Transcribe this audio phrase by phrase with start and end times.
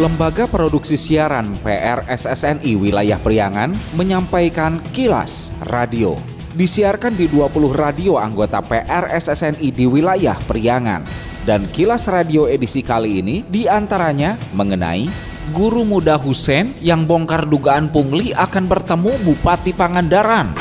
[0.00, 3.68] Lembaga Produksi Siaran PRSSNI Wilayah Priangan
[4.00, 6.16] menyampaikan kilas radio.
[6.56, 11.04] Disiarkan di 20 radio anggota PRSSNI di wilayah Priangan.
[11.44, 15.04] Dan kilas radio edisi kali ini di antaranya mengenai
[15.52, 20.56] guru muda Husen yang bongkar dugaan pungli akan bertemu Bupati Pangandaran.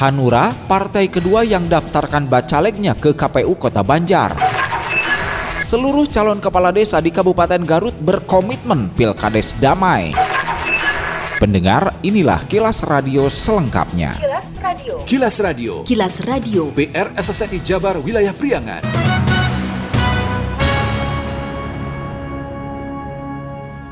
[0.00, 4.47] Hanura, partai kedua yang daftarkan bacaleknya ke KPU Kota Banjar.
[5.68, 10.16] Seluruh calon kepala desa di Kabupaten Garut berkomitmen pilkades damai.
[11.36, 14.16] Pendengar, inilah kilas radio selengkapnya.
[14.16, 14.94] Kilas Radio.
[15.04, 15.72] Kilas Radio.
[15.84, 16.62] Kilas Radio.
[16.72, 18.80] PR SSNI Jabar Wilayah Priangan.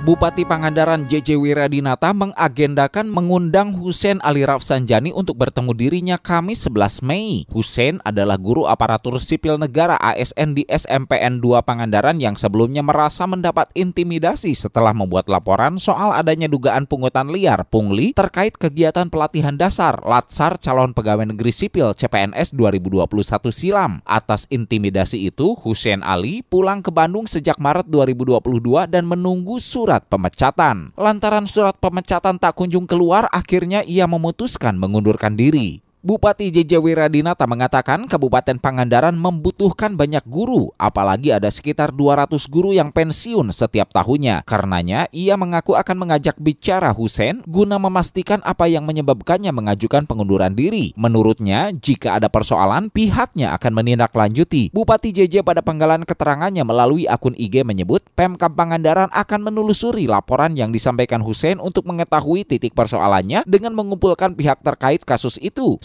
[0.07, 7.43] Bupati Pangandaran JJ Wiradinata mengagendakan mengundang Husen Ali Rafsanjani untuk bertemu dirinya Kamis 11 Mei.
[7.51, 13.67] Husen adalah guru aparatur sipil negara ASN di SMPN 2 Pangandaran yang sebelumnya merasa mendapat
[13.75, 20.55] intimidasi setelah membuat laporan soal adanya dugaan pungutan liar pungli terkait kegiatan pelatihan dasar Latsar
[20.63, 23.11] calon pegawai negeri sipil CPNS 2021
[23.51, 23.99] silam.
[24.07, 30.13] Atas intimidasi itu, Husen Ali pulang ke Bandung sejak Maret 2022 dan menunggu surat surat
[30.13, 30.93] pemecatan.
[31.01, 35.86] Lantaran surat pemecatan tak kunjung keluar, akhirnya ia memutuskan mengundurkan diri.
[36.07, 42.95] Bupati JJ Wiradinata mengatakan Kabupaten Pangandaran membutuhkan banyak guru, apalagi ada sekitar 200 guru yang
[42.95, 44.47] pensiun setiap tahunnya.
[44.47, 50.95] Karenanya, ia mengaku akan mengajak bicara Husen guna memastikan apa yang menyebabkannya mengajukan pengunduran diri.
[50.95, 54.71] Menurutnya, jika ada persoalan, pihaknya akan menindaklanjuti.
[54.71, 60.71] Bupati JJ pada penggalan keterangannya melalui akun IG menyebut Pemkab Pangandaran akan menelusuri laporan yang
[60.71, 65.83] disampaikan Husen untuk mengetahui titik persoalannya dengan mengumpulkan pihak terkait kasus itu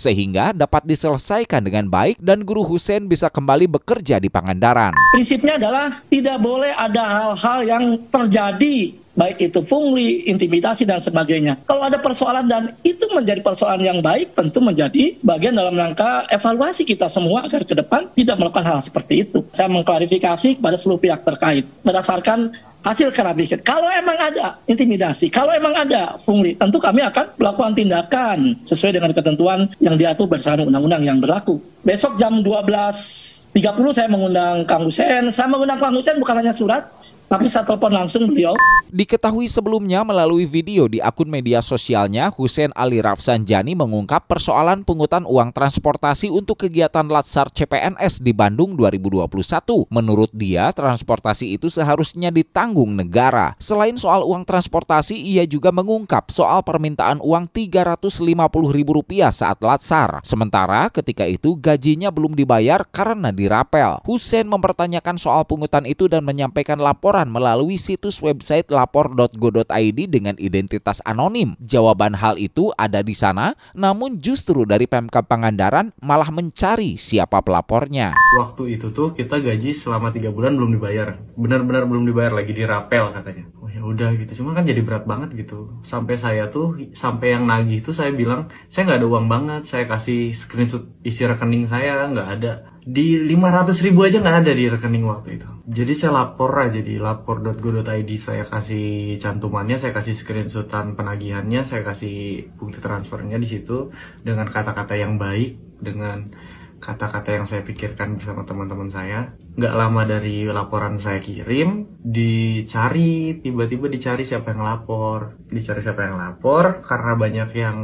[0.53, 4.91] dapat diselesaikan dengan baik dan Guru Husen bisa kembali bekerja di Pangandaran.
[5.15, 11.59] Prinsipnya adalah tidak boleh ada hal-hal yang terjadi baik itu fungli, intimidasi dan sebagainya.
[11.67, 16.87] Kalau ada persoalan dan itu menjadi persoalan yang baik, tentu menjadi bagian dalam rangka evaluasi
[16.87, 19.43] kita semua agar ke depan tidak melakukan hal seperti itu.
[19.51, 23.61] Saya mengklarifikasi kepada seluruh pihak terkait berdasarkan hasil kerabikan.
[23.61, 29.11] Kalau emang ada intimidasi, kalau emang ada fungli, tentu kami akan melakukan tindakan sesuai dengan
[29.13, 31.61] ketentuan yang diatur berdasarkan undang-undang yang berlaku.
[31.85, 33.57] Besok jam 12.30
[33.93, 35.29] saya mengundang Kang Hussein.
[35.29, 36.89] Saya mengundang Kang Hussein bukan hanya surat,
[37.31, 38.51] tapi saya telepon langsung beliau.
[38.91, 45.55] Diketahui sebelumnya melalui video di akun media sosialnya, Hussein Ali Rafsanjani mengungkap persoalan pungutan uang
[45.55, 49.87] transportasi untuk kegiatan Latsar CPNS di Bandung 2021.
[49.87, 53.55] Menurut dia, transportasi itu seharusnya ditanggung negara.
[53.63, 60.19] Selain soal uang transportasi, ia juga mengungkap soal permintaan uang Rp350.000 saat Latsar.
[60.27, 64.03] Sementara ketika itu gajinya belum dibayar karena dirapel.
[64.03, 71.05] Hussein mempertanyakan soal pungutan itu dan menyampaikan laporan laporan melalui situs website lapor.go.id dengan identitas
[71.05, 71.53] anonim.
[71.61, 78.17] Jawaban hal itu ada di sana, namun justru dari Pemkab Pangandaran malah mencari siapa pelapornya.
[78.41, 82.65] Waktu itu tuh kita gaji selama tiga bulan belum dibayar, benar-benar belum dibayar lagi di
[82.65, 83.45] rapel katanya.
[83.61, 85.77] Oh ya udah gitu, cuma kan jadi berat banget gitu.
[85.85, 89.85] Sampai saya tuh, sampai yang nagih tuh saya bilang, saya nggak ada uang banget, saya
[89.85, 95.05] kasih screenshot isi rekening saya nggak ada di 500 ribu aja nggak ada di rekening
[95.05, 95.49] waktu itu.
[95.69, 102.49] Jadi saya lapor aja di lapor.go.id saya kasih cantumannya, saya kasih screenshotan penagihannya, saya kasih
[102.57, 103.93] bukti transfernya di situ
[104.25, 106.33] dengan kata-kata yang baik, dengan
[106.81, 109.37] kata-kata yang saya pikirkan bersama teman-teman saya.
[109.53, 115.37] Nggak lama dari laporan saya kirim, dicari, tiba-tiba dicari siapa yang lapor.
[115.45, 117.77] Dicari siapa yang lapor, karena banyak yang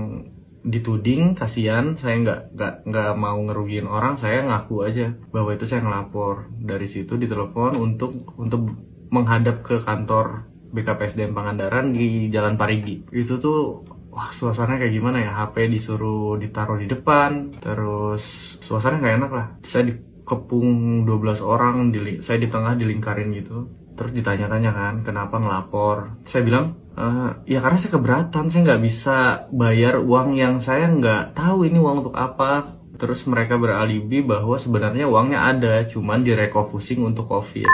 [0.68, 5.82] dituding kasihan saya nggak nggak nggak mau ngerugiin orang saya ngaku aja bahwa itu saya
[5.88, 6.52] ngelapor.
[6.60, 8.68] Dari situ ditelepon untuk untuk
[9.08, 10.44] menghadap ke kantor
[10.76, 13.08] BKPSDM Pangandaran di Jalan Parigi.
[13.16, 15.32] Itu tuh wah suasana kayak gimana ya?
[15.32, 19.48] HP disuruh ditaruh di depan terus suasana nggak enak lah.
[19.64, 26.46] Saya dikepung 12 orang saya di tengah dilingkarin gitu terus ditanya-tanya kan kenapa ngelapor saya
[26.46, 26.68] bilang
[26.98, 31.78] Uh, ya karena saya keberatan, saya nggak bisa bayar uang yang saya nggak tahu ini
[31.78, 32.74] uang untuk apa.
[32.98, 37.70] Terus mereka beralibi bahwa sebenarnya uangnya ada, cuman direkofusing untuk COVID.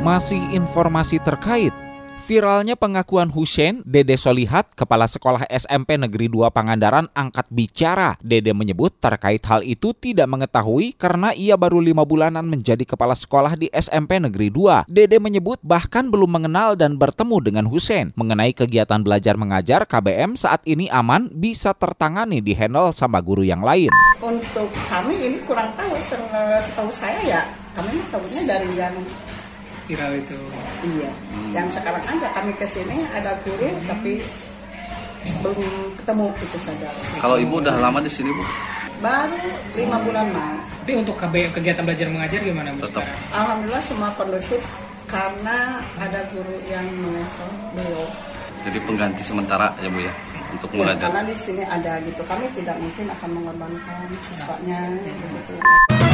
[0.00, 1.76] Masih informasi terkait
[2.26, 8.18] Viralnya pengakuan Hussein, Dede Solihat, Kepala Sekolah SMP Negeri 2 Pangandaran angkat bicara.
[8.18, 13.54] Dede menyebut terkait hal itu tidak mengetahui karena ia baru lima bulanan menjadi kepala sekolah
[13.54, 14.90] di SMP Negeri 2.
[14.90, 18.10] Dede menyebut bahkan belum mengenal dan bertemu dengan Hussein.
[18.18, 23.62] Mengenai kegiatan belajar mengajar, KBM saat ini aman bisa tertangani di handle sama guru yang
[23.62, 23.94] lain.
[24.18, 27.42] Untuk kami ini kurang tahu, setahu saya ya
[27.78, 28.98] kami tahunya dari yang
[29.86, 30.38] viral itu.
[30.84, 31.10] iya
[31.52, 34.18] yang sekarang aja kami ke sini ada guru tapi
[35.36, 35.58] belum
[35.96, 38.42] ketemu itu saja Kalau ibu udah lama di sini bu?
[38.96, 39.36] baru
[39.74, 43.02] lima bulan mau Tapi untuk KB kegiatan belajar mengajar gimana Bu Tetap.
[43.02, 43.34] sekarang?
[43.34, 44.62] alhamdulillah semua kondusif
[45.06, 45.58] karena
[45.96, 48.06] ada guru yang mengesal beliau
[48.62, 50.10] Jadi pengganti sementara ya bu ya
[50.48, 51.06] untuk Ya, mengajar.
[51.06, 52.22] karena di sini ada gitu.
[52.22, 56.05] Kami tidak mungkin akan mengorbankan siswanya begitu.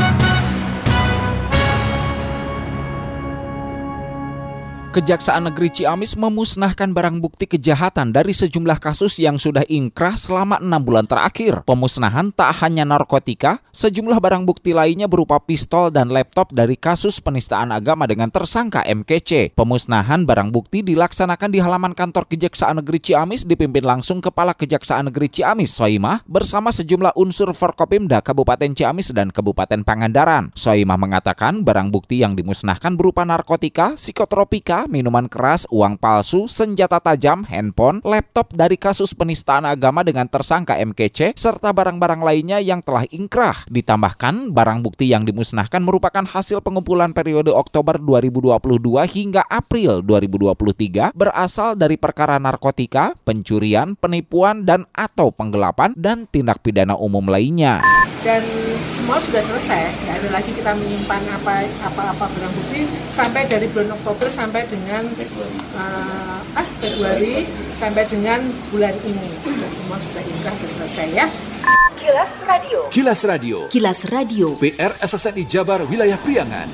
[4.92, 10.84] Kejaksaan Negeri Ciamis memusnahkan barang bukti kejahatan dari sejumlah kasus yang sudah ingkrah selama enam
[10.84, 11.64] bulan terakhir.
[11.64, 17.72] Pemusnahan tak hanya narkotika, sejumlah barang bukti lainnya berupa pistol dan laptop dari kasus penistaan
[17.72, 19.56] agama dengan tersangka MKC.
[19.56, 25.32] Pemusnahan barang bukti dilaksanakan di halaman kantor Kejaksaan Negeri Ciamis dipimpin langsung Kepala Kejaksaan Negeri
[25.32, 30.52] Ciamis, Soimah, bersama sejumlah unsur Forkopimda Kabupaten Ciamis dan Kabupaten Pangandaran.
[30.52, 37.44] Soimah mengatakan barang bukti yang dimusnahkan berupa narkotika, psikotropika, minuman keras, uang palsu, senjata tajam,
[37.46, 43.66] handphone, laptop dari kasus penistaan agama dengan tersangka MKC, serta barang-barang lainnya yang telah ingkrah.
[43.68, 51.74] Ditambahkan, barang bukti yang dimusnahkan merupakan hasil pengumpulan periode Oktober 2022 hingga April 2023 berasal
[51.74, 57.84] dari perkara narkotika, pencurian, penipuan, dan atau penggelapan, dan tindak pidana umum lainnya.
[58.22, 58.71] dan
[59.02, 62.86] semua sudah selesai nggak ada lagi kita menyimpan apa apa apa barang bukti
[63.18, 65.02] sampai dari bulan Oktober sampai dengan
[65.74, 67.50] uh, ah Februari
[67.82, 71.26] sampai dengan bulan ini Dan semua sudah ingkrah sudah selesai ya
[72.02, 73.58] Kilas Radio.
[73.70, 74.46] Kilas Radio.
[74.58, 76.66] PR SSNI Jabar Wilayah Priangan.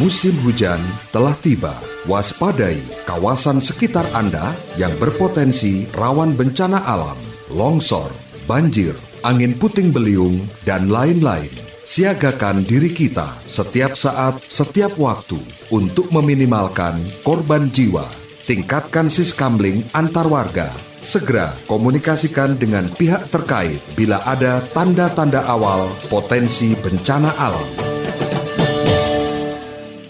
[0.00, 0.80] Musim hujan
[1.12, 1.76] telah tiba.
[2.08, 7.20] Waspadai kawasan sekitar Anda yang berpotensi rawan bencana alam,
[7.52, 8.08] longsor,
[8.48, 8.96] banjir,
[9.26, 11.50] angin puting beliung, dan lain-lain.
[11.88, 15.40] Siagakan diri kita setiap saat, setiap waktu
[15.72, 18.04] untuk meminimalkan korban jiwa.
[18.44, 20.68] Tingkatkan siskamling antar warga.
[21.00, 27.68] Segera komunikasikan dengan pihak terkait bila ada tanda-tanda awal potensi bencana alam.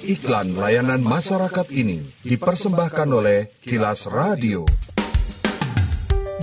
[0.03, 4.65] Iklan layanan masyarakat ini dipersembahkan oleh Kilas Radio.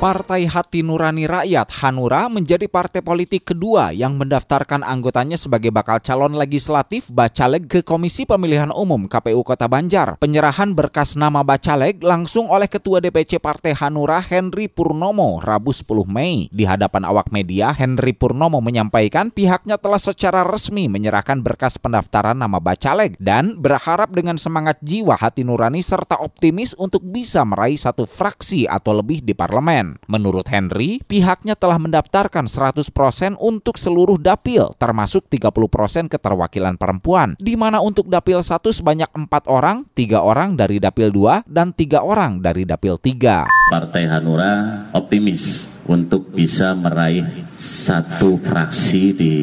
[0.00, 6.40] Partai Hati Nurani Rakyat Hanura menjadi partai politik kedua yang mendaftarkan anggotanya sebagai bakal calon
[6.40, 10.16] legislatif Bacaleg ke Komisi Pemilihan Umum KPU Kota Banjar.
[10.16, 16.48] Penyerahan berkas nama Bacaleg langsung oleh Ketua DPC Partai Hanura Henry Purnomo Rabu 10 Mei.
[16.48, 22.56] Di hadapan awak media, Henry Purnomo menyampaikan pihaknya telah secara resmi menyerahkan berkas pendaftaran nama
[22.56, 28.64] Bacaleg dan berharap dengan semangat jiwa hati nurani serta optimis untuk bisa meraih satu fraksi
[28.64, 29.89] atau lebih di parlemen.
[30.10, 37.78] Menurut Henry, pihaknya telah mendaftarkan 100% untuk seluruh dapil, termasuk 30% keterwakilan perempuan, di mana
[37.78, 42.66] untuk dapil 1 sebanyak 4 orang, 3 orang dari dapil 2, dan 3 orang dari
[42.66, 43.46] dapil 3.
[43.70, 49.34] Partai Hanura optimis untuk bisa meraih satu fraksi di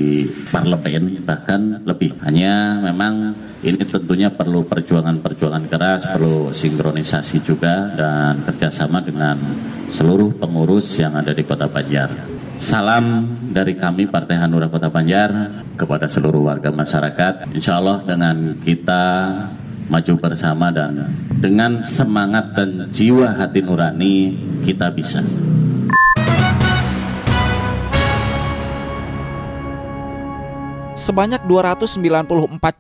[0.50, 2.17] parlemen bahkan lebih.
[2.25, 9.38] Hanya memang ini tentunya perlu perjuangan-perjuangan keras, perlu sinkronisasi juga dan kerjasama dengan
[9.89, 12.10] seluruh pengurus yang ada di Kota Banjar.
[12.58, 15.29] Salam dari kami Partai Hanura Kota Banjar
[15.77, 17.53] kepada seluruh warga masyarakat.
[17.53, 19.06] Insya Allah dengan kita
[19.88, 21.06] maju bersama dan
[21.38, 24.15] dengan semangat dan jiwa hati nurani
[24.65, 25.22] kita bisa.
[31.07, 32.03] Sebanyak 294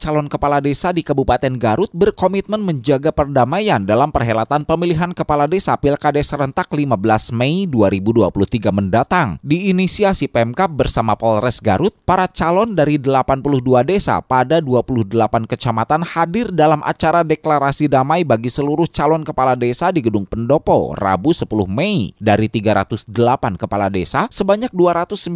[0.03, 6.35] calon kepala desa di Kabupaten Garut berkomitmen menjaga perdamaian dalam perhelatan pemilihan kepala desa Pilkades
[6.35, 6.91] serentak 15
[7.31, 9.39] Mei 2023 mendatang.
[9.39, 16.83] Diinisiasi Pemkap bersama Polres Garut, para calon dari 82 desa pada 28 kecamatan hadir dalam
[16.83, 22.11] acara deklarasi damai bagi seluruh calon kepala desa di Gedung Pendopo Rabu 10 Mei.
[22.19, 23.07] Dari 308
[23.55, 25.31] kepala desa, sebanyak 294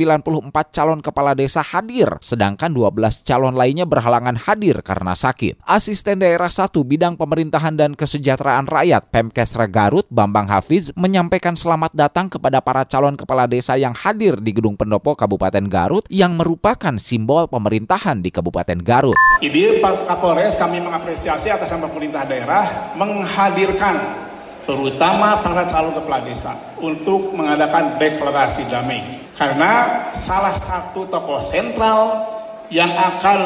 [0.76, 5.62] calon kepala desa hadir, sedangkan 12 calon lainnya berhalangan hadir karena sakit.
[5.62, 12.26] Asisten Daerah 1 Bidang Pemerintahan dan Kesejahteraan Rakyat Pemkesra Garut Bambang Hafiz menyampaikan selamat datang
[12.34, 17.46] kepada para calon kepala desa yang hadir di Gedung Pendopo Kabupaten Garut yang merupakan simbol
[17.46, 19.18] pemerintahan di Kabupaten Garut.
[19.46, 24.26] Ide Pak Kapolres kami mengapresiasi atas nama pemerintah daerah menghadirkan
[24.66, 29.22] terutama para calon kepala desa untuk mengadakan deklarasi damai.
[29.38, 32.30] Karena salah satu tokoh sentral
[32.72, 33.40] yang akan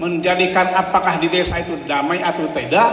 [0.00, 2.88] menjadikan apakah di desa itu damai atau tidak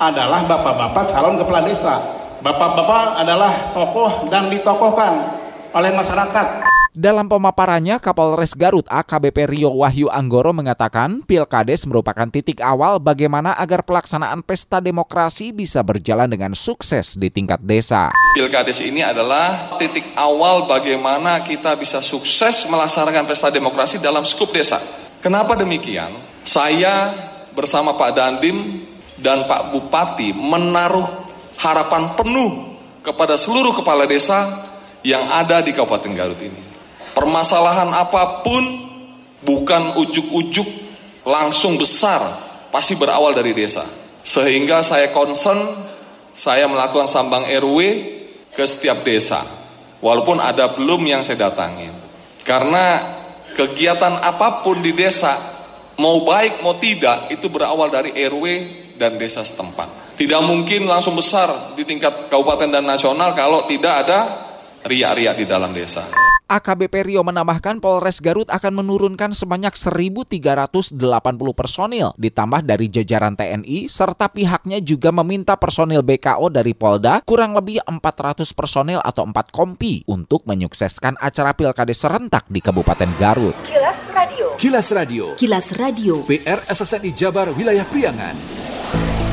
[0.00, 2.00] adalah bapak-bapak calon kepala desa.
[2.40, 5.12] Bapak-bapak adalah tokoh dan ditokohkan
[5.76, 6.70] oleh masyarakat.
[6.98, 13.86] Dalam pemaparannya, Kapolres Garut AKBP Rio Wahyu Anggoro mengatakan Pilkades merupakan titik awal bagaimana agar
[13.86, 18.10] pelaksanaan pesta demokrasi bisa berjalan dengan sukses di tingkat desa.
[18.34, 24.82] Pilkades ini adalah titik awal bagaimana kita bisa sukses melaksanakan pesta demokrasi dalam skup desa.
[25.18, 26.14] Kenapa demikian?
[26.46, 27.10] Saya
[27.52, 28.86] bersama Pak Dandim
[29.18, 31.06] dan Pak Bupati menaruh
[31.58, 34.46] harapan penuh kepada seluruh kepala desa
[35.02, 36.62] yang ada di Kabupaten Garut ini.
[37.18, 38.62] Permasalahan apa pun
[39.42, 40.66] bukan ujuk-ujuk
[41.26, 42.22] langsung besar,
[42.70, 43.82] pasti berawal dari desa.
[44.22, 45.58] Sehingga saya concern,
[46.30, 47.78] saya melakukan sambang RW
[48.54, 49.42] ke setiap desa.
[49.98, 51.90] Walaupun ada belum yang saya datangin.
[52.46, 53.17] Karena
[53.58, 55.34] kegiatan apa pun di desa,
[55.98, 58.44] mau baik mau tidak, itu berawal dari RW
[58.94, 60.14] dan desa setempat.
[60.14, 64.18] Tidak mungkin langsung besar di tingkat kabupaten dan nasional kalau tidak ada
[64.86, 66.37] riak-riak di dalam desa.
[66.48, 70.96] AKBP Rio menambahkan Polres Garut akan menurunkan sebanyak 1.380
[71.52, 77.84] personil ditambah dari jajaran TNI serta pihaknya juga meminta personil BKO dari Polda kurang lebih
[77.84, 83.52] 400 personil atau 4 kompi untuk menyukseskan acara Pilkades serentak di Kabupaten Garut.
[83.68, 84.46] Kilas Radio.
[84.56, 85.24] Kilas Radio.
[85.36, 86.14] Kilas Radio.
[86.24, 88.32] PR SSNI Jabar Wilayah Priangan.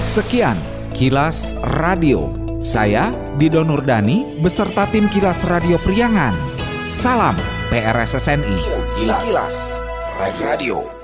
[0.04, 0.60] Sekian
[0.92, 2.28] Kilas Radio.
[2.60, 6.55] Saya Dido Nurdani beserta tim Kilas Radio Priangan.
[6.86, 7.34] Salam
[7.74, 8.62] PRSSNI.
[8.62, 9.58] Kilas, Kilas.
[10.38, 10.95] Radio.